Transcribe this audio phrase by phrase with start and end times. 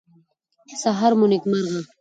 [0.81, 1.81] سهار مو نیکمرغه.